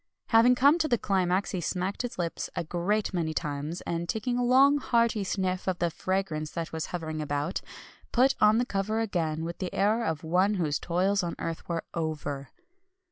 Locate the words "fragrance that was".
5.91-6.87